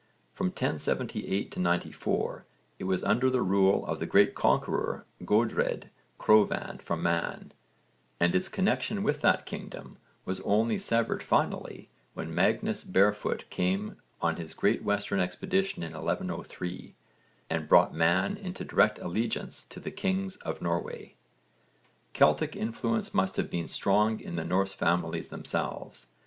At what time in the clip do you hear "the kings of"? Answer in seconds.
19.79-20.63